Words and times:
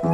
Olá 0.00 0.12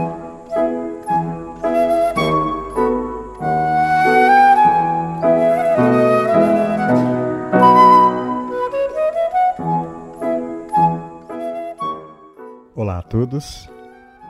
a 12.99 13.03
todos, 13.03 13.69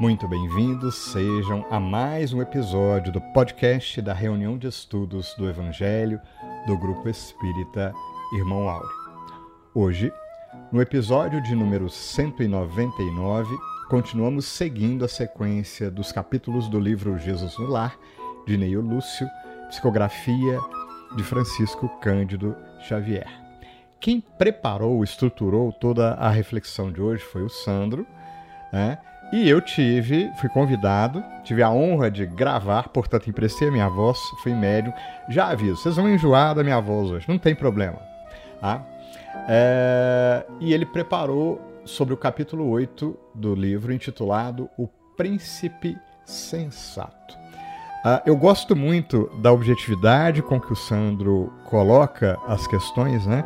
muito 0.01 0.27
bem-vindos 0.27 1.12
sejam 1.12 1.64
a 1.71 1.78
mais 1.78 2.32
um 2.32 2.42
episódio 2.42 3.12
do 3.12 3.21
podcast 3.32 4.02
da 4.02 4.12
reunião 4.12 4.58
de 4.58 4.66
estudos 4.66 5.34
do 5.38 5.48
Evangelho 5.48 6.21
do 6.66 6.76
Grupo 6.76 7.08
Espírita 7.08 7.94
Irmão 8.32 8.68
Áureo. 8.68 8.90
Hoje, 9.72 10.12
no 10.72 10.82
episódio 10.82 11.40
de 11.40 11.54
número 11.54 11.88
199, 11.88 13.56
continuamos 13.88 14.46
seguindo 14.46 15.04
a 15.04 15.08
sequência 15.08 15.90
dos 15.90 16.10
capítulos 16.10 16.68
do 16.68 16.80
livro 16.80 17.18
Jesus 17.18 17.59
no 17.59 17.66
Lar, 17.66 17.96
de 18.46 18.56
Neio 18.56 18.80
Lúcio, 18.80 19.28
psicografia 19.68 20.59
de 21.16 21.22
Francisco 21.22 21.88
Cândido 22.00 22.56
Xavier. 22.80 23.28
Quem 24.00 24.20
preparou, 24.20 25.02
estruturou 25.02 25.73
toda 25.73 26.14
a 26.14 26.30
reflexão 26.30 26.90
de 26.92 27.00
hoje 27.00 27.23
foi 27.23 27.42
o 27.42 27.48
Sandro, 27.48 28.06
né? 28.73 28.98
E 29.32 29.48
eu 29.48 29.60
tive, 29.60 30.30
fui 30.38 30.48
convidado, 30.48 31.24
tive 31.42 31.62
a 31.62 31.70
honra 31.70 32.10
de 32.10 32.26
gravar, 32.26 32.88
portanto 32.88 33.28
emprestei 33.28 33.68
a 33.68 33.73
minha 33.73 33.88
voz, 33.88 34.18
fui 34.42 34.54
médium. 34.54 34.92
Já 35.28 35.48
aviso, 35.48 35.76
vocês 35.76 35.96
vão 35.96 36.09
enjoar 36.09 36.54
da 36.54 36.62
minha 36.62 36.80
voz 36.80 37.10
hoje, 37.10 37.28
não 37.28 37.38
tem 37.38 37.54
problema. 37.54 37.98
Tá? 38.60 38.82
É, 39.48 40.46
e 40.60 40.73
ele 40.73 40.87
preparou 40.87 41.73
sobre 41.84 42.15
o 42.15 42.16
capítulo 42.16 42.69
8 42.69 43.16
do 43.34 43.55
livro 43.55 43.93
intitulado 43.93 44.69
O 44.79 44.88
Príncipe 45.16 45.97
Sensato. 46.24 47.34
Uh, 48.05 48.20
eu 48.27 48.37
gosto 48.37 48.76
muito 48.76 49.30
da 49.41 49.52
objetividade 49.52 50.43
com 50.43 50.60
que 50.60 50.73
o 50.73 50.76
Sandro 50.76 51.52
coloca 51.65 52.38
as 52.46 52.66
questões, 52.66 53.26
né? 53.26 53.45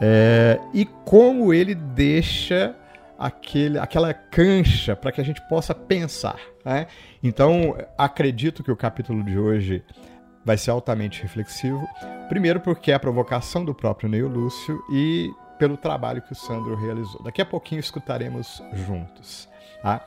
É, 0.00 0.58
e 0.72 0.84
como 1.04 1.52
ele 1.54 1.74
deixa 1.74 2.74
aquele, 3.18 3.78
aquela 3.78 4.12
cancha 4.12 4.96
para 4.96 5.12
que 5.12 5.20
a 5.20 5.24
gente 5.24 5.40
possa 5.48 5.72
pensar. 5.74 6.40
Né? 6.64 6.88
Então, 7.22 7.76
acredito 7.96 8.64
que 8.64 8.72
o 8.72 8.76
capítulo 8.76 9.22
de 9.22 9.38
hoje 9.38 9.84
vai 10.44 10.56
ser 10.56 10.72
altamente 10.72 11.22
reflexivo. 11.22 11.86
Primeiro, 12.28 12.58
porque 12.58 12.90
é 12.90 12.94
a 12.94 12.98
provocação 12.98 13.64
do 13.64 13.72
próprio 13.72 14.08
Neil 14.08 14.26
Lúcio 14.26 14.82
e 14.92 15.30
pelo 15.62 15.76
trabalho 15.76 16.20
que 16.20 16.32
o 16.32 16.34
Sandro 16.34 16.74
realizou. 16.74 17.22
Daqui 17.22 17.40
a 17.40 17.46
pouquinho 17.46 17.78
escutaremos 17.78 18.60
juntos. 18.72 19.48
Tá? 19.80 20.04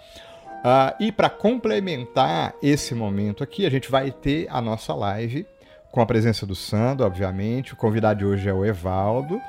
Uh, 0.52 1.04
e 1.06 1.12
para 1.14 1.30
complementar 1.30 2.54
esse 2.62 2.94
momento 2.94 3.42
aqui, 3.42 3.66
a 3.66 3.70
gente 3.70 3.90
vai 3.90 4.12
ter 4.12 4.48
a 4.50 4.60
nossa 4.60 4.94
live 4.94 5.48
com 5.94 6.02
a 6.02 6.06
presença 6.06 6.46
do 6.46 6.54
Sandro, 6.54 7.06
obviamente. 7.06 7.72
O 7.72 7.78
convidado 7.78 8.20
de 8.20 8.26
hoje 8.26 8.50
é 8.50 8.54
o 8.54 8.66
Evaldo. 8.66 9.40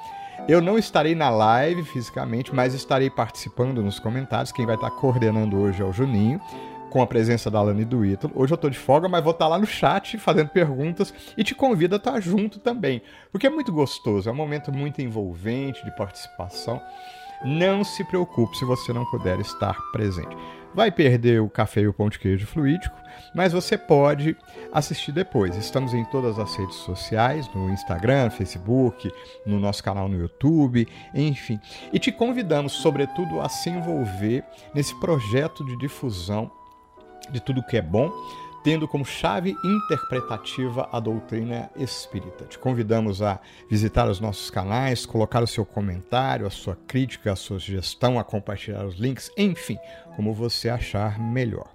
Eu 0.46 0.60
não 0.60 0.78
estarei 0.78 1.16
na 1.16 1.28
live 1.28 1.82
fisicamente, 1.82 2.54
mas 2.54 2.72
estarei 2.72 3.10
participando 3.10 3.82
nos 3.82 3.98
comentários. 3.98 4.52
Quem 4.52 4.64
vai 4.64 4.76
estar 4.76 4.92
coordenando 4.92 5.58
hoje 5.58 5.82
é 5.82 5.84
o 5.84 5.92
Juninho, 5.92 6.40
com 6.96 7.02
a 7.02 7.06
presença 7.06 7.50
da 7.50 7.58
Alane 7.58 7.82
e 7.82 7.84
do 7.84 8.06
Ítalo. 8.06 8.32
Hoje 8.34 8.54
eu 8.54 8.54
estou 8.54 8.70
de 8.70 8.78
folga, 8.78 9.06
mas 9.06 9.22
vou 9.22 9.32
estar 9.32 9.46
lá 9.48 9.58
no 9.58 9.66
chat 9.66 10.16
fazendo 10.16 10.48
perguntas 10.48 11.12
e 11.36 11.44
te 11.44 11.54
convido 11.54 11.94
a 11.94 11.98
estar 11.98 12.18
junto 12.20 12.58
também, 12.58 13.02
porque 13.30 13.46
é 13.46 13.50
muito 13.50 13.70
gostoso, 13.70 14.30
é 14.30 14.32
um 14.32 14.34
momento 14.34 14.72
muito 14.72 15.02
envolvente 15.02 15.84
de 15.84 15.94
participação. 15.94 16.80
Não 17.44 17.84
se 17.84 18.02
preocupe 18.02 18.56
se 18.56 18.64
você 18.64 18.94
não 18.94 19.04
puder 19.10 19.38
estar 19.40 19.76
presente. 19.92 20.34
Vai 20.74 20.90
perder 20.90 21.42
o 21.42 21.50
café 21.50 21.82
e 21.82 21.86
o 21.86 21.92
pão 21.92 22.08
de 22.08 22.18
queijo 22.18 22.46
fluídico, 22.46 22.96
mas 23.34 23.52
você 23.52 23.76
pode 23.76 24.34
assistir 24.72 25.12
depois. 25.12 25.54
Estamos 25.54 25.92
em 25.92 26.04
todas 26.06 26.38
as 26.38 26.56
redes 26.56 26.76
sociais, 26.76 27.46
no 27.54 27.68
Instagram, 27.68 28.30
Facebook, 28.30 29.12
no 29.44 29.60
nosso 29.60 29.84
canal 29.84 30.08
no 30.08 30.18
YouTube, 30.18 30.88
enfim. 31.14 31.60
E 31.92 31.98
te 31.98 32.10
convidamos, 32.10 32.72
sobretudo, 32.72 33.38
a 33.42 33.50
se 33.50 33.68
envolver 33.68 34.42
nesse 34.74 34.98
projeto 34.98 35.62
de 35.62 35.76
difusão 35.76 36.50
de 37.30 37.40
tudo 37.40 37.62
que 37.62 37.76
é 37.76 37.82
bom 37.82 38.10
tendo 38.66 38.88
como 38.88 39.04
chave 39.04 39.56
interpretativa 39.62 40.88
a 40.90 40.98
doutrina 40.98 41.70
espírita. 41.76 42.46
Te 42.46 42.58
convidamos 42.58 43.22
a 43.22 43.38
visitar 43.70 44.10
os 44.10 44.18
nossos 44.18 44.50
canais, 44.50 45.06
colocar 45.06 45.40
o 45.40 45.46
seu 45.46 45.64
comentário, 45.64 46.44
a 46.44 46.50
sua 46.50 46.76
crítica, 46.84 47.30
a 47.30 47.36
sua 47.36 47.60
sugestão, 47.60 48.18
a 48.18 48.24
compartilhar 48.24 48.84
os 48.84 48.96
links, 48.96 49.30
enfim, 49.38 49.78
como 50.16 50.34
você 50.34 50.68
achar 50.68 51.16
melhor. 51.16 51.70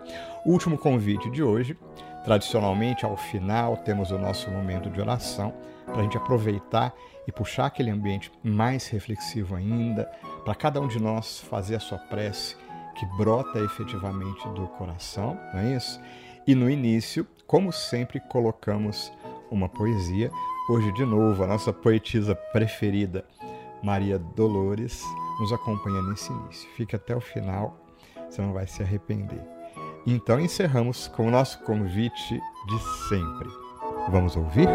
O 0.45 0.51
último 0.51 0.77
convite 0.77 1.29
de 1.29 1.41
hoje, 1.41 1.77
tradicionalmente 2.25 3.05
ao 3.05 3.15
final, 3.15 3.77
temos 3.77 4.11
o 4.11 4.17
nosso 4.17 4.51
momento 4.51 4.89
de 4.89 4.99
oração 4.99 5.53
para 5.85 6.01
a 6.01 6.03
gente 6.03 6.17
aproveitar 6.17 6.93
e 7.25 7.31
puxar 7.31 7.67
aquele 7.67 7.89
ambiente 7.89 8.29
mais 8.43 8.89
reflexivo 8.89 9.55
ainda, 9.55 10.11
para 10.43 10.55
cada 10.55 10.81
um 10.81 10.89
de 10.89 11.01
nós 11.01 11.39
fazer 11.39 11.75
a 11.75 11.79
sua 11.79 11.97
prece 11.97 12.57
que 12.95 13.05
brota 13.17 13.59
efetivamente 13.59 14.47
do 14.49 14.67
coração, 14.67 15.37
não 15.53 15.59
é 15.59 15.75
isso? 15.75 15.99
E 16.45 16.55
no 16.55 16.69
início, 16.69 17.25
como 17.45 17.71
sempre, 17.71 18.19
colocamos 18.19 19.11
uma 19.49 19.67
poesia. 19.67 20.31
Hoje, 20.69 20.91
de 20.93 21.05
novo, 21.05 21.43
a 21.43 21.47
nossa 21.47 21.73
poetisa 21.73 22.33
preferida, 22.33 23.25
Maria 23.83 24.17
Dolores, 24.17 25.03
nos 25.39 25.51
acompanha 25.51 26.01
nesse 26.03 26.31
início. 26.31 26.69
Fique 26.75 26.95
até 26.95 27.15
o 27.15 27.21
final, 27.21 27.77
você 28.29 28.41
não 28.41 28.53
vai 28.53 28.65
se 28.67 28.81
arrepender. 28.81 29.41
Então 30.05 30.39
encerramos 30.39 31.07
com 31.07 31.27
o 31.27 31.31
nosso 31.31 31.59
convite 31.63 32.33
de 32.67 32.79
sempre. 33.09 33.49
Vamos 34.09 34.35
ouvir? 34.35 34.67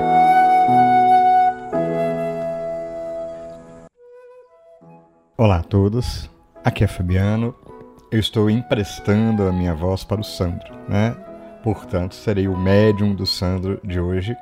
Olá 5.37 5.59
a 5.59 5.63
todos, 5.63 6.31
aqui 6.65 6.85
é 6.85 6.87
Fabiano. 6.87 7.66
Eu 8.09 8.21
estou 8.21 8.49
emprestando 8.49 9.49
a 9.49 9.53
minha 9.53 9.75
voz 9.75 10.05
para 10.05 10.21
o 10.21 10.25
Sandro, 10.25 10.73
né? 10.89 11.17
Portanto, 11.65 12.15
serei 12.15 12.47
o 12.47 12.57
médium 12.57 13.13
do 13.13 13.27
Sandro 13.27 13.81
de 13.83 13.99
hoje, 13.99 14.37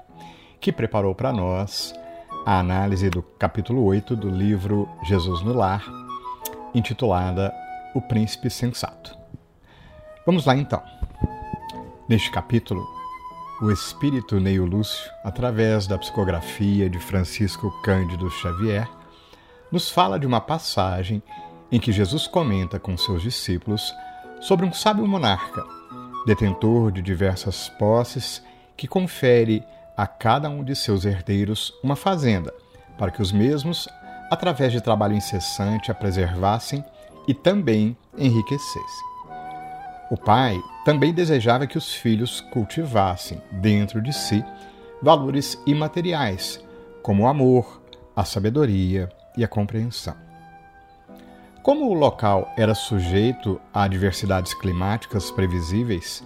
que 0.61 0.71
preparou 0.71 1.15
para 1.15 1.33
nós 1.33 1.95
a 2.45 2.59
análise 2.59 3.09
do 3.09 3.23
capítulo 3.23 3.83
8 3.85 4.15
do 4.17 4.29
livro 4.29 4.87
Jesus 5.05 5.41
no 5.41 5.55
Lar, 5.55 5.83
intitulada 6.75 7.55
O 7.95 8.03
Príncipe 8.03 8.51
Sensato. 8.51 9.17
Vamos 10.27 10.45
lá 10.45 10.55
então. 10.55 10.83
Neste 12.07 12.31
capítulo, 12.31 12.87
o 13.63 13.71
espírito 13.71 14.39
Neio 14.39 14.67
Lúcio, 14.67 15.11
através 15.25 15.87
da 15.87 15.97
psicografia 15.97 16.91
de 16.91 16.99
Francisco 16.99 17.71
Cândido 17.83 18.31
Xavier, 18.31 18.87
nos 19.73 19.91
fala 19.91 20.19
de 20.19 20.27
uma 20.27 20.41
passagem 20.41 21.23
em 21.75 21.81
que 21.81 21.91
Jesus 21.91 22.29
comenta 22.29 22.79
com 22.79 22.97
seus 22.97 23.21
discípulos 23.21 23.93
sobre 24.41 24.65
um 24.65 24.73
sábio 24.73 25.05
monarca 25.09 25.65
detentor 26.25 26.93
de 26.93 27.03
diversas 27.03 27.69
posses, 27.69 28.41
que 28.77 28.87
confere 28.87 29.61
a 29.97 30.07
cada 30.07 30.49
um 30.49 30.63
de 30.63 30.77
seus 30.77 31.05
herdeiros 31.05 31.75
uma 31.83 31.97
fazenda, 31.97 32.55
para 32.97 33.11
que 33.11 33.21
os 33.21 33.33
mesmos, 33.33 33.89
através 34.31 34.71
de 34.71 34.81
trabalho 34.81 35.17
incessante, 35.17 35.91
a 35.91 35.95
preservassem 35.95 36.85
e 37.27 37.35
também 37.35 37.97
enriquecessem. 38.17 39.05
O 40.13 40.17
pai 40.17 40.57
também 40.85 41.13
desejava 41.13 41.67
que 41.67 41.77
os 41.77 41.93
filhos 41.93 42.41
cultivassem 42.53 43.43
dentro 43.51 44.01
de 44.01 44.13
si 44.13 44.45
valores 45.03 45.61
imateriais, 45.67 46.65
como 47.03 47.25
o 47.25 47.27
amor, 47.27 47.83
a 48.15 48.25
sabedoria 48.25 49.09
e 49.37 49.43
a 49.43 49.49
compreensão. 49.49 50.24
Como 51.65 51.89
o 51.89 51.95
local 51.95 52.53
era 52.59 52.75
sujeito 52.75 53.59
a 53.73 53.85
adversidades 53.85 54.53
climáticas 54.53 55.31
previsíveis, 55.31 56.23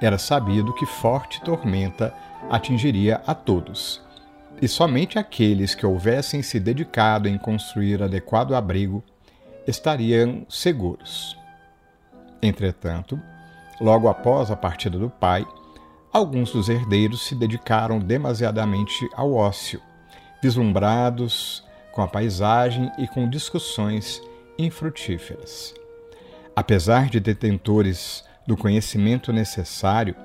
era 0.00 0.16
sabido 0.16 0.72
que 0.72 0.86
forte 0.86 1.42
tormenta 1.42 2.14
atingiria 2.48 3.20
a 3.26 3.34
todos, 3.34 4.00
e 4.62 4.66
somente 4.66 5.18
aqueles 5.18 5.74
que 5.74 5.84
houvessem 5.84 6.40
se 6.40 6.58
dedicado 6.58 7.28
em 7.28 7.36
construir 7.36 8.02
adequado 8.02 8.54
abrigo 8.54 9.04
estariam 9.66 10.46
seguros. 10.48 11.36
Entretanto, 12.40 13.20
logo 13.78 14.08
após 14.08 14.50
a 14.50 14.56
partida 14.56 14.98
do 14.98 15.10
pai, 15.10 15.46
alguns 16.10 16.50
dos 16.50 16.70
herdeiros 16.70 17.26
se 17.26 17.34
dedicaram 17.34 17.98
demasiadamente 17.98 19.06
ao 19.14 19.34
ócio, 19.34 19.82
vislumbrados 20.42 21.62
com 21.92 22.00
a 22.00 22.08
paisagem 22.08 22.90
e 22.96 23.06
com 23.06 23.28
discussões 23.28 24.26
infrutíferas. 24.58 25.74
Apesar 26.56 27.08
de 27.08 27.20
detentores 27.20 28.24
do 28.46 28.56
conhecimento 28.56 29.32
necessário, 29.32 30.16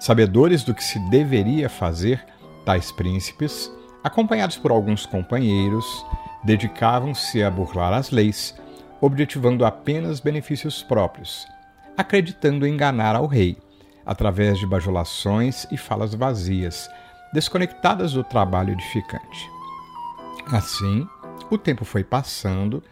sabedores 0.00 0.64
do 0.64 0.74
que 0.74 0.82
se 0.82 0.98
deveria 1.10 1.68
fazer, 1.68 2.24
tais 2.64 2.90
príncipes, 2.90 3.70
acompanhados 4.02 4.56
por 4.56 4.70
alguns 4.70 5.04
companheiros, 5.04 5.84
dedicavam-se 6.42 7.42
a 7.42 7.50
burlar 7.50 7.92
as 7.92 8.10
leis, 8.10 8.54
objetivando 9.00 9.64
apenas 9.64 10.20
benefícios 10.20 10.82
próprios, 10.82 11.46
acreditando 11.96 12.66
enganar 12.66 13.14
ao 13.14 13.26
rei, 13.26 13.58
através 14.06 14.58
de 14.58 14.66
bajulações 14.66 15.66
e 15.70 15.76
falas 15.76 16.14
vazias, 16.14 16.88
desconectadas 17.32 18.12
do 18.12 18.22
trabalho 18.22 18.72
edificante. 18.72 19.50
Assim, 20.46 21.06
o 21.50 21.58
tempo 21.58 21.84
foi 21.84 22.04
passando 22.04 22.82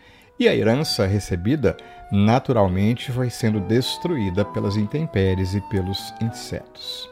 e 0.43 0.49
a 0.49 0.57
herança 0.57 1.07
recebida 1.07 1.77
naturalmente 2.11 3.13
foi 3.13 3.31
sendo 3.31 3.61
destruída 3.61 4.45
pelas 4.45 4.77
intempéries 4.77 5.55
e 5.55 5.61
pelos 5.61 6.13
insetos. 6.21 7.09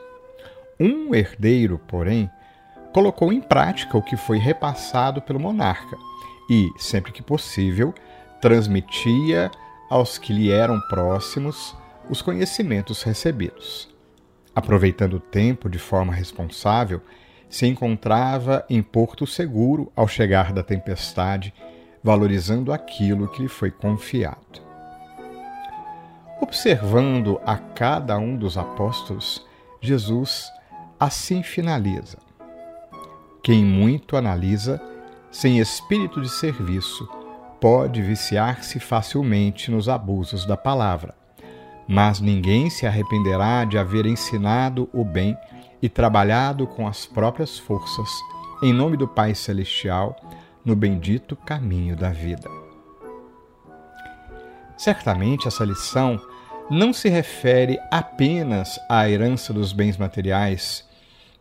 Um 0.81 1.15
herdeiro, 1.15 1.79
porém, 1.79 2.29
colocou 2.93 3.33
em 3.33 3.41
prática 3.41 3.97
o 3.97 4.03
que 4.03 4.17
foi 4.17 4.39
repassado 4.39 5.23
pelo 5.23 5.39
monarca 5.39 5.97
e, 6.51 6.69
sempre 6.77 7.13
que 7.13 7.23
possível, 7.23 7.95
transmitia 8.41 9.49
aos 9.89 10.19
que 10.19 10.33
lhe 10.33 10.51
eram 10.51 10.81
próximos 10.89 11.77
os 12.09 12.21
conhecimentos 12.21 13.05
recebidos. 13.05 13.89
Aproveitando 14.53 15.15
o 15.15 15.21
tempo 15.21 15.71
de 15.71 15.79
forma 15.79 16.13
responsável, 16.13 17.01
se 17.49 17.65
encontrava 17.65 18.67
em 18.69 18.83
porto 18.83 19.25
seguro 19.25 19.93
ao 19.95 20.09
chegar 20.09 20.53
da 20.53 20.65
tempestade, 20.65 21.55
valorizando 22.03 22.73
aquilo 22.73 23.29
que 23.29 23.43
lhe 23.43 23.49
foi 23.49 23.71
confiado. 23.71 24.71
Observando 26.41 27.41
a 27.45 27.57
cada 27.57 28.19
um 28.19 28.37
dos 28.37 28.57
apóstolos, 28.57 29.47
Jesus 29.81 30.51
assim 30.99 31.43
finaliza: 31.43 32.19
Quem 33.43 33.65
muito 33.65 34.17
analisa, 34.17 34.81
sem 35.31 35.59
espírito 35.59 36.21
de 36.21 36.29
serviço, 36.29 37.09
pode 37.61 38.01
viciar-se 38.01 38.81
facilmente 38.81 39.71
nos 39.71 39.89
abusos 39.89 40.47
da 40.47 40.57
palavra. 40.57 41.15
Mas 41.87 42.21
ninguém 42.21 42.71
se 42.71 42.87
arrependerá 42.87 43.65
de 43.65 43.77
haver 43.77 44.07
ensinado 44.07 44.89
o 44.93 45.05
bem 45.05 45.37
e 45.83 45.89
trabalhado 45.89 46.67
com 46.67 46.87
as 46.87 47.05
próprias 47.05 47.59
forças, 47.59 48.09
em 48.63 48.73
nome 48.73 48.97
do 48.97 49.09
Pai 49.09 49.35
Celestial, 49.35 50.17
no 50.65 50.77
bendito 50.77 51.37
caminho 51.37 51.97
da 51.97 52.11
vida. 52.11 52.49
Certamente 54.77 55.47
essa 55.47 55.65
lição 55.65 56.21
não 56.71 56.93
se 56.93 57.09
refere 57.09 57.79
apenas 57.91 58.79
à 58.89 59.09
herança 59.09 59.53
dos 59.53 59.73
bens 59.73 59.97
materiais, 59.97 60.89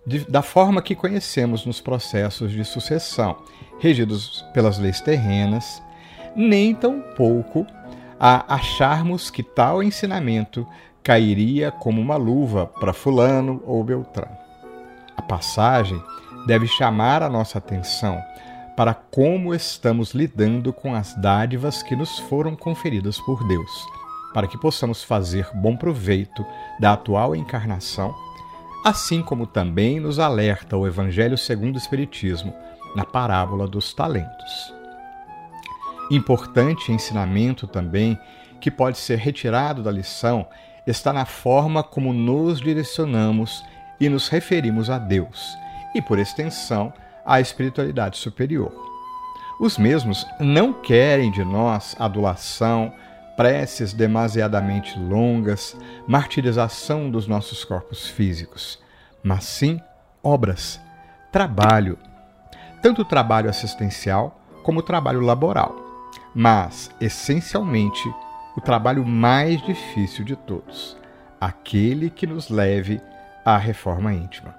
de, 0.06 0.30
da 0.30 0.42
forma 0.42 0.82
que 0.82 0.96
conhecemos 0.96 1.66
nos 1.66 1.80
processos 1.80 2.52
de 2.52 2.66
sucessão, 2.66 3.38
regidos 3.80 4.44
pelas 4.54 4.80
leis 4.80 5.00
terrenas, 5.00 5.82
nem 6.36 6.74
tampouco 6.74 7.66
a 8.20 8.56
acharmos 8.56 9.30
que 9.30 9.44
tal 9.44 9.84
ensinamento 9.84 10.68
cairia 11.04 11.72
como 11.72 12.02
uma 12.02 12.18
luva 12.18 12.66
para 12.66 12.94
Fulano 12.94 13.64
ou 13.66 13.84
Beltrano. 13.84 14.38
A 15.16 15.22
passagem 15.22 16.02
deve 16.46 16.68
chamar 16.68 17.22
a 17.22 17.30
nossa 17.30 17.58
atenção 17.58 18.22
para 18.80 18.94
como 18.94 19.54
estamos 19.54 20.14
lidando 20.14 20.72
com 20.72 20.96
as 20.96 21.14
dádivas 21.16 21.84
que 21.84 21.98
nos 21.98 22.18
foram 22.18 22.56
conferidas 22.56 23.20
por 23.20 23.46
Deus, 23.46 23.86
para 24.34 24.48
que 24.48 24.58
possamos 24.58 25.04
fazer 25.04 25.50
bom 25.54 25.76
proveito 25.76 26.46
da 26.80 26.94
atual 26.94 27.36
encarnação, 27.36 28.16
assim 28.86 29.22
como 29.22 29.46
também 29.46 30.00
nos 30.00 30.18
alerta 30.18 30.78
o 30.78 30.88
Evangelho 30.88 31.38
segundo 31.38 31.76
o 31.76 31.78
Espiritismo 31.78 32.54
na 32.96 33.04
parábola 33.04 33.68
dos 33.68 33.94
talentos. 33.94 34.74
Importante 36.10 36.90
ensinamento 36.90 37.68
também 37.68 38.18
que 38.62 38.72
pode 38.72 38.98
ser 38.98 39.18
retirado 39.18 39.84
da 39.84 39.92
lição 39.92 40.48
está 40.88 41.12
na 41.12 41.26
forma 41.26 41.84
como 41.84 42.14
nos 42.14 42.62
direcionamos 42.62 43.62
e 44.00 44.08
nos 44.08 44.30
referimos 44.30 44.90
a 44.90 44.98
Deus 44.98 45.54
e, 45.94 46.02
por 46.02 46.18
extensão, 46.18 46.94
à 47.26 47.40
espiritualidade 47.40 48.18
superior. 48.18 48.72
Os 49.60 49.78
mesmos 49.78 50.26
não 50.40 50.72
querem 50.72 51.32
de 51.32 51.44
nós 51.44 51.96
adulação, 52.00 52.94
preces 53.36 53.94
demasiadamente 53.94 54.98
longas, 55.00 55.78
martirização 56.08 57.10
dos 57.10 57.28
nossos 57.28 57.64
corpos 57.64 58.08
físicos, 58.08 58.80
mas 59.24 59.44
sim 59.46 59.82
obras, 60.24 60.80
trabalho, 61.32 61.98
tanto 62.82 63.06
trabalho 63.06 63.50
assistencial 63.50 64.42
como 64.64 64.82
trabalho 64.82 65.22
laboral, 65.22 65.76
mas 66.34 66.92
essencialmente 67.00 68.14
o 68.56 68.62
trabalho 68.62 69.06
mais 69.06 69.62
difícil 69.62 70.26
de 70.26 70.36
todos, 70.36 70.98
aquele 71.40 72.10
que 72.10 72.28
nos 72.28 72.50
leve 72.50 73.02
à 73.46 73.58
reforma 73.58 74.14
íntima. 74.14 74.54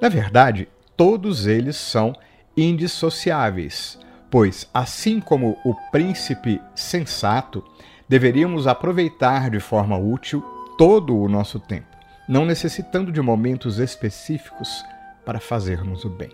Na 0.00 0.08
verdade, 0.08 0.68
todos 1.00 1.46
eles 1.46 1.76
são 1.76 2.14
indissociáveis, 2.54 3.98
pois, 4.30 4.68
assim 4.74 5.18
como 5.18 5.56
o 5.64 5.74
príncipe 5.90 6.60
sensato, 6.74 7.64
deveríamos 8.06 8.66
aproveitar 8.66 9.48
de 9.48 9.60
forma 9.60 9.96
útil 9.96 10.42
todo 10.76 11.16
o 11.16 11.26
nosso 11.26 11.58
tempo, 11.58 11.86
não 12.28 12.44
necessitando 12.44 13.10
de 13.10 13.22
momentos 13.22 13.78
específicos 13.78 14.84
para 15.24 15.40
fazermos 15.40 16.04
o 16.04 16.10
bem. 16.10 16.32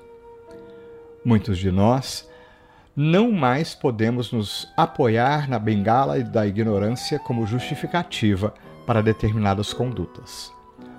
Muitos 1.24 1.58
de 1.58 1.70
nós 1.70 2.28
não 2.96 3.30
mais 3.30 3.72
podemos 3.72 4.32
nos 4.32 4.68
apoiar 4.76 5.48
na 5.48 5.60
bengala 5.60 6.18
da 6.24 6.44
ignorância 6.44 7.20
como 7.20 7.46
justificativa 7.46 8.52
para 8.84 9.00
determinadas 9.00 9.72
condutas. 9.72 10.52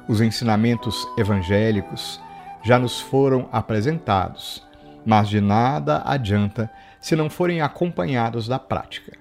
Os 0.08 0.22
ensinamentos 0.22 1.06
evangélicos 1.18 2.26
já 2.68 2.78
nos 2.78 3.00
foram 3.00 3.48
apresentados, 3.50 4.62
mas 5.06 5.30
de 5.30 5.40
nada 5.40 6.02
adianta 6.06 6.70
se 7.00 7.16
não 7.16 7.30
forem 7.30 7.62
acompanhados 7.62 8.46
da 8.46 8.60
prática. 8.60 9.18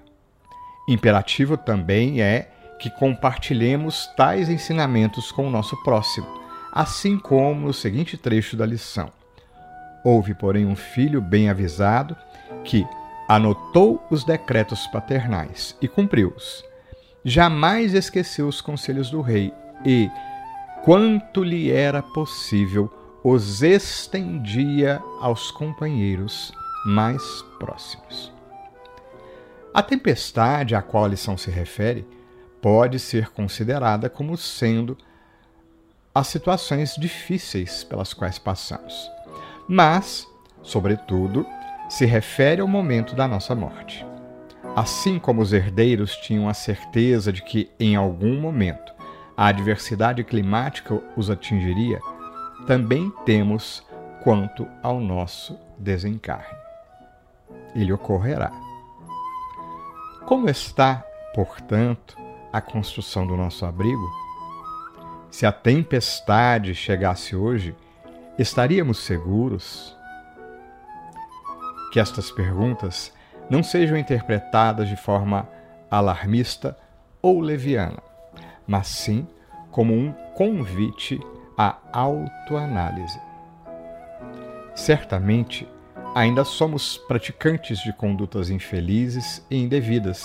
Imperativo 0.85 1.55
também 1.55 2.21
é 2.21 2.51
que 2.77 2.89
compartilhemos 2.89 4.05
tais 4.17 4.49
ensinamentos 4.49 5.31
com 5.31 5.47
o 5.47 5.49
nosso 5.49 5.81
próximo, 5.81 6.27
assim 6.73 7.17
como 7.17 7.67
no 7.67 7.73
seguinte 7.73 8.17
trecho 8.17 8.57
da 8.57 8.65
lição. 8.65 9.09
Houve, 10.03 10.33
porém, 10.33 10.65
um 10.65 10.75
filho 10.75 11.21
bem 11.21 11.49
avisado 11.49 12.17
que 12.65 12.85
anotou 13.29 14.05
os 14.11 14.25
decretos 14.25 14.85
paternais 14.87 15.73
e 15.81 15.87
cumpriu-os. 15.87 16.65
Jamais 17.23 17.93
esqueceu 17.93 18.49
os 18.49 18.59
conselhos 18.59 19.09
do 19.09 19.21
rei 19.21 19.53
e, 19.85 20.11
quanto 20.83 21.45
lhe 21.45 21.71
era 21.71 22.03
possível, 22.03 22.91
os 23.23 23.61
estendia 23.61 25.01
aos 25.19 25.51
companheiros 25.51 26.51
mais 26.85 27.21
próximos. 27.59 28.31
A 29.73 29.83
tempestade 29.83 30.75
a 30.75 30.81
qual 30.81 31.05
a 31.05 31.09
lição 31.09 31.37
se 31.37 31.51
refere 31.51 32.07
pode 32.61 32.99
ser 32.99 33.29
considerada 33.29 34.09
como 34.09 34.37
sendo 34.37 34.97
as 36.13 36.27
situações 36.27 36.95
difíceis 36.97 37.83
pelas 37.83 38.13
quais 38.13 38.39
passamos, 38.39 39.09
mas, 39.67 40.27
sobretudo, 40.63 41.45
se 41.89 42.05
refere 42.05 42.61
ao 42.61 42.67
momento 42.67 43.15
da 43.15 43.27
nossa 43.27 43.53
morte. 43.53 44.05
Assim 44.75 45.19
como 45.19 45.41
os 45.41 45.53
herdeiros 45.53 46.15
tinham 46.17 46.49
a 46.49 46.53
certeza 46.53 47.31
de 47.31 47.41
que, 47.43 47.69
em 47.79 47.95
algum 47.95 48.39
momento, 48.39 48.93
a 49.35 49.47
adversidade 49.47 50.23
climática 50.23 50.99
os 51.15 51.29
atingiria, 51.29 51.99
também 52.67 53.09
temos 53.25 53.83
quanto 54.23 54.67
ao 54.83 54.99
nosso 54.99 55.57
desencarne. 55.77 56.57
Ele 57.73 57.93
ocorrerá. 57.93 58.51
Como 60.25 60.49
está, 60.49 61.03
portanto, 61.33 62.17
a 62.51 62.61
construção 62.61 63.25
do 63.25 63.35
nosso 63.35 63.65
abrigo? 63.65 64.07
Se 65.31 65.45
a 65.45 65.51
tempestade 65.51 66.75
chegasse 66.75 67.35
hoje, 67.35 67.75
estaríamos 68.37 68.99
seguros? 68.99 69.97
que 71.91 71.99
estas 71.99 72.29
perguntas 72.29 73.13
não 73.49 73.63
sejam 73.63 73.97
interpretadas 73.97 74.89
de 74.89 74.95
forma 74.95 75.47
alarmista 75.89 76.77
ou 77.21 77.39
leviana, 77.39 78.01
mas 78.67 78.87
sim 78.87 79.27
como 79.71 79.93
um 79.93 80.11
convite 80.35 81.19
à 81.57 81.77
autoanálise. 81.91 83.19
Certamente, 84.75 85.67
ainda 86.13 86.43
somos 86.43 86.97
praticantes 86.97 87.79
de 87.79 87.91
condutas 87.91 88.49
infelizes 88.49 89.45
e 89.49 89.57
indevidas, 89.57 90.23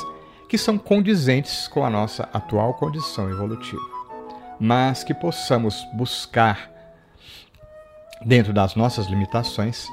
que 0.49 0.59
são 0.59 0.77
condizentes 0.77 1.67
com 1.67 1.85
a 1.85 1.91
nossa 1.91 2.29
atual 2.33 2.75
condição 2.75 3.31
evolutiva, 3.31 3.83
mas 4.61 5.03
que 5.03 5.15
possamos 5.15 5.83
buscar, 5.95 6.71
dentro 8.25 8.53
das 8.53 8.75
nossas 8.75 9.07
limitações, 9.07 9.87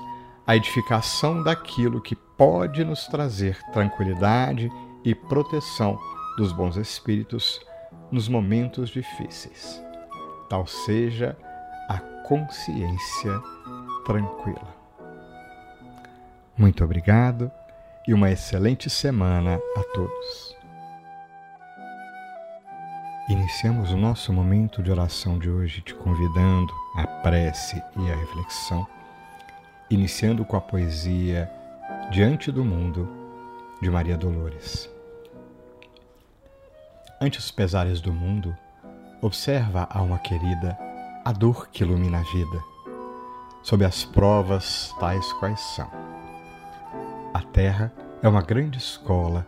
a 0.46 0.55
edificação 0.55 1.41
daquilo 1.41 2.01
que 2.01 2.15
pode 2.15 2.84
nos 2.84 3.08
trazer 3.08 3.58
tranquilidade 3.72 4.69
e 5.05 5.15
proteção 5.15 5.98
dos 6.38 6.51
bons 6.51 6.75
espíritos 6.75 7.60
nos 8.12 8.27
momentos 8.27 8.89
difíceis. 8.89 9.88
Tal 10.50 10.65
seja 10.65 11.38
a 11.88 12.00
consciência 12.27 13.39
tranquila. 14.03 14.75
Muito 16.58 16.84
obrigado 16.84 17.51
e 18.08 18.13
uma 18.13 18.32
excelente 18.32 18.89
semana 18.89 19.62
a 19.77 19.84
todos. 19.94 20.58
Iniciamos 23.29 23.91
o 23.91 23.98
nosso 23.98 24.34
momento 24.34 24.82
de 24.82 24.89
oração 24.89 25.38
de 25.38 25.51
hoje 25.51 25.82
te 25.82 25.94
convidando 25.94 26.74
à 26.96 27.06
prece 27.06 27.82
e 27.96 28.12
à 28.12 28.15
reflexão, 28.15 28.88
iniciando 29.88 30.44
com 30.44 30.58
a 30.58 30.62
poesia 30.62 31.48
Diante 32.12 32.51
do 32.51 32.65
Mundo 32.65 33.08
de 33.79 33.89
Maria 33.91 34.18
Dolores. 34.18 34.89
Ante 37.22 37.38
os 37.38 37.51
pesares 37.51 38.01
do 38.01 38.12
mundo, 38.12 38.58
observa, 39.22 39.88
alma 39.90 40.18
querida, 40.20 40.78
a 41.26 41.32
dor 41.32 41.70
que 41.70 41.84
ilumina 41.84 42.20
a 42.20 42.24
vida, 42.24 42.64
sob 43.62 43.84
as 43.84 44.06
provas 44.06 44.96
tais 45.00 45.32
quais 45.34 45.60
são. 45.60 45.90
A 47.34 47.42
terra 47.42 47.92
é 48.22 48.28
uma 48.28 48.42
grande 48.42 48.78
escola 48.78 49.46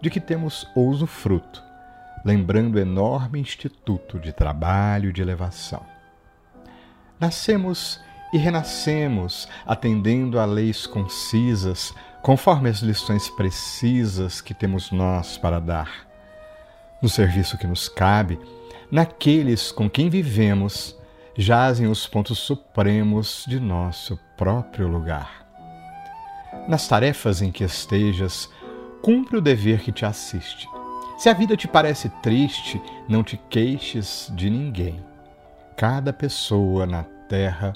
de 0.00 0.08
que 0.08 0.20
temos 0.20 0.66
ouso 0.74 1.06
fruto, 1.06 1.62
lembrando 2.24 2.78
enorme 2.78 3.40
instituto 3.40 4.18
de 4.18 4.32
trabalho 4.32 5.10
e 5.10 5.12
de 5.12 5.20
elevação. 5.20 5.84
Nascemos 7.18 8.00
e 8.32 8.38
renascemos 8.38 9.48
atendendo 9.66 10.38
a 10.38 10.44
leis 10.44 10.86
concisas, 10.86 11.92
conforme 12.22 12.68
as 12.68 12.78
lições 12.78 13.28
precisas 13.28 14.40
que 14.40 14.54
temos 14.54 14.90
nós 14.92 15.36
para 15.36 15.60
dar 15.60 16.08
no 17.02 17.08
serviço 17.08 17.56
que 17.56 17.66
nos 17.66 17.88
cabe, 17.88 18.38
naqueles 18.90 19.70
com 19.72 19.88
quem 19.88 20.08
vivemos, 20.08 20.96
jazem 21.36 21.86
os 21.86 22.06
pontos 22.06 22.38
supremos 22.38 23.44
de 23.46 23.60
nosso 23.60 24.18
próprio 24.36 24.88
lugar. 24.88 25.46
Nas 26.68 26.86
tarefas 26.88 27.40
em 27.40 27.50
que 27.50 27.64
estejas, 27.64 28.50
cumpre 29.02 29.36
o 29.36 29.40
dever 29.40 29.80
que 29.80 29.92
te 29.92 30.04
assiste. 30.04 30.68
Se 31.16 31.28
a 31.28 31.32
vida 31.32 31.56
te 31.56 31.68
parece 31.68 32.08
triste, 32.22 32.80
não 33.08 33.22
te 33.22 33.36
queixes 33.48 34.30
de 34.34 34.48
ninguém. 34.48 35.04
Cada 35.76 36.12
pessoa 36.12 36.86
na 36.86 37.04
terra 37.28 37.74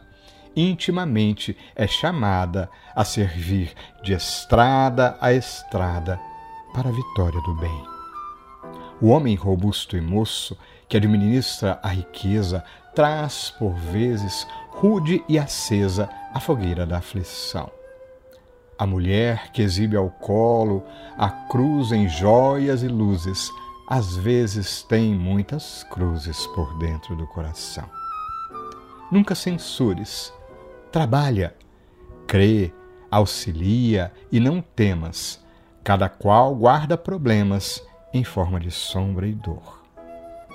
intimamente 0.57 1.57
é 1.75 1.87
chamada 1.87 2.71
a 2.95 3.05
servir 3.05 3.73
de 4.03 4.13
estrada 4.13 5.17
a 5.21 5.33
estrada 5.33 6.21
para 6.73 6.89
a 6.89 6.93
vitória 6.93 7.41
do 7.43 7.55
bem. 7.55 7.85
O 9.01 9.09
homem 9.09 9.35
robusto 9.35 9.97
e 9.97 10.01
moço, 10.01 10.57
que 10.95 10.99
administra 10.99 11.81
a 11.83 11.89
riqueza, 11.89 12.63
traz 12.95 13.51
por 13.51 13.75
vezes 13.75 14.47
rude 14.69 15.25
e 15.29 15.37
acesa 15.37 16.09
a 16.33 16.39
fogueira 16.39 16.87
da 16.87 16.99
aflição. 16.99 17.69
A 18.79 18.87
mulher 18.87 19.51
que 19.51 19.61
exibe 19.61 19.97
ao 19.97 20.09
colo 20.09 20.85
a 21.19 21.29
cruz 21.49 21.91
em 21.91 22.09
joias 22.09 22.85
e 22.85 22.87
luzes, 22.87 23.51
às 23.89 24.15
vezes 24.15 24.85
tem 24.85 25.13
muitas 25.13 25.83
cruzes 25.91 26.47
por 26.55 26.79
dentro 26.79 27.17
do 27.17 27.27
coração. 27.27 27.91
Nunca 29.11 29.35
censures, 29.35 30.33
trabalha, 30.93 31.57
crê, 32.25 32.73
auxilia 33.11 34.13
e 34.31 34.39
não 34.39 34.61
temas. 34.61 35.45
Cada 35.83 36.09
qual 36.09 36.55
guarda 36.55 36.97
problemas 36.97 37.85
em 38.13 38.23
forma 38.23 38.61
de 38.61 38.71
sombra 38.71 39.27
e 39.27 39.35
dor. 39.35 39.84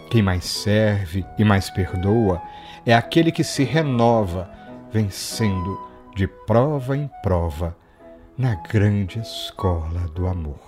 Quem 0.09 0.23
mais 0.23 0.43
serve 0.45 1.23
e 1.37 1.43
mais 1.43 1.69
perdoa 1.69 2.41
é 2.83 2.95
aquele 2.95 3.31
que 3.31 3.43
se 3.43 3.63
renova, 3.63 4.49
vencendo 4.91 5.79
de 6.15 6.27
prova 6.27 6.97
em 6.97 7.07
prova 7.21 7.77
na 8.35 8.55
grande 8.55 9.19
escola 9.19 10.07
do 10.15 10.25
amor. 10.25 10.59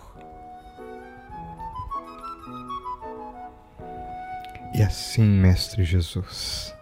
E 4.75 4.83
assim, 4.83 5.23
Mestre 5.23 5.83
Jesus, 5.83 6.73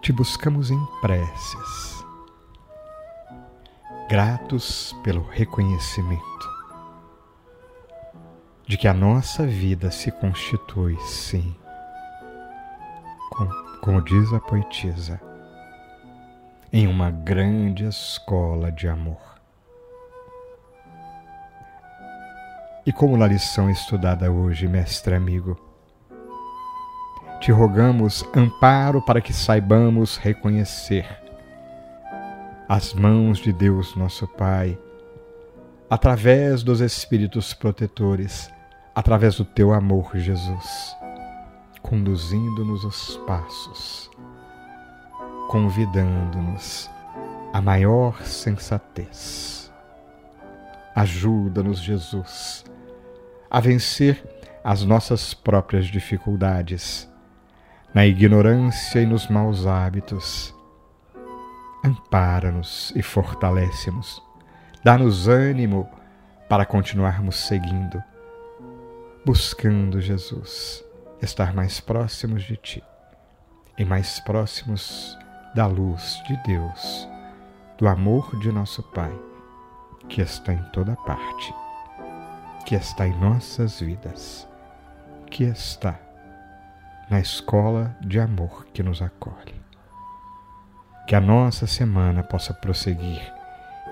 te 0.00 0.12
buscamos 0.12 0.70
em 0.70 0.86
preces, 1.00 2.04
gratos 4.08 4.94
pelo 5.02 5.22
reconhecimento 5.28 6.37
de 8.68 8.76
que 8.76 8.86
a 8.86 8.92
nossa 8.92 9.46
vida 9.46 9.90
se 9.90 10.12
constitui, 10.12 10.94
sim, 11.00 11.56
como, 13.30 13.50
como 13.80 14.02
diz 14.02 14.30
a 14.34 14.38
poetisa, 14.38 15.18
em 16.70 16.86
uma 16.86 17.10
grande 17.10 17.86
escola 17.86 18.70
de 18.70 18.86
amor. 18.86 19.16
E 22.84 22.92
como 22.92 23.16
na 23.16 23.26
lição 23.26 23.70
estudada 23.70 24.30
hoje, 24.30 24.68
mestre 24.68 25.14
amigo, 25.14 25.58
te 27.40 27.50
rogamos 27.50 28.22
amparo 28.36 29.00
para 29.00 29.22
que 29.22 29.32
saibamos 29.32 30.18
reconhecer 30.18 31.06
as 32.68 32.92
mãos 32.92 33.38
de 33.38 33.50
Deus, 33.50 33.96
nosso 33.96 34.28
Pai, 34.28 34.78
através 35.88 36.62
dos 36.62 36.80
Espíritos 36.80 37.54
protetores 37.54 38.50
através 38.98 39.36
do 39.36 39.44
teu 39.44 39.72
amor, 39.72 40.10
Jesus, 40.16 40.96
conduzindo-nos 41.80 42.82
os 42.82 43.16
passos, 43.18 44.10
convidando-nos 45.48 46.90
à 47.52 47.62
maior 47.62 48.20
sensatez. 48.22 49.72
Ajuda-nos, 50.96 51.78
Jesus, 51.78 52.64
a 53.48 53.60
vencer 53.60 54.20
as 54.64 54.82
nossas 54.82 55.32
próprias 55.32 55.86
dificuldades, 55.86 57.08
na 57.94 58.04
ignorância 58.04 59.00
e 59.00 59.06
nos 59.06 59.28
maus 59.28 59.64
hábitos. 59.64 60.52
Ampara-nos 61.84 62.92
e 62.96 63.02
fortalece-nos. 63.02 64.20
Dá-nos 64.82 65.28
ânimo 65.28 65.88
para 66.48 66.66
continuarmos 66.66 67.36
seguindo 67.46 68.02
buscando 69.28 70.00
Jesus, 70.00 70.82
estar 71.20 71.52
mais 71.52 71.80
próximos 71.80 72.44
de 72.44 72.56
Ti 72.56 72.82
e 73.76 73.84
mais 73.84 74.18
próximos 74.20 75.14
da 75.54 75.66
luz 75.66 76.18
de 76.26 76.34
Deus, 76.44 77.06
do 77.76 77.86
amor 77.86 78.34
de 78.38 78.50
nosso 78.50 78.82
Pai, 78.82 79.12
que 80.08 80.22
está 80.22 80.54
em 80.54 80.62
toda 80.72 80.96
parte, 80.96 81.54
que 82.64 82.74
está 82.74 83.06
em 83.06 83.14
nossas 83.20 83.80
vidas, 83.80 84.48
que 85.30 85.44
está 85.44 86.00
na 87.10 87.20
escola 87.20 87.94
de 88.00 88.18
amor 88.18 88.66
que 88.72 88.82
nos 88.82 89.02
acolhe. 89.02 89.60
Que 91.06 91.14
a 91.14 91.20
nossa 91.20 91.66
semana 91.66 92.22
possa 92.22 92.54
prosseguir 92.54 93.20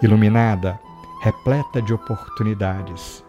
iluminada, 0.00 0.80
repleta 1.20 1.82
de 1.82 1.92
oportunidades 1.92 3.25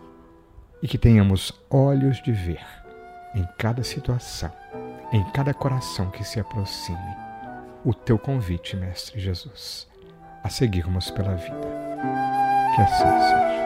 e 0.82 0.88
que 0.88 0.98
tenhamos 0.98 1.52
olhos 1.70 2.22
de 2.22 2.32
ver 2.32 2.66
em 3.36 3.48
cada 3.58 3.84
situação, 3.84 4.52
em 5.12 5.24
cada 5.32 5.54
coração 5.54 6.10
que 6.10 6.24
se 6.24 6.40
aproxime, 6.40 7.16
o 7.84 7.94
teu 7.94 8.18
convite, 8.18 8.76
Mestre 8.76 9.20
Jesus, 9.20 9.88
a 10.44 10.50
seguirmos 10.50 11.12
pela 11.12 11.36
vida. 11.36 11.68
Que 12.76 12.82
assim 12.82 13.04
seja. 13.04 13.58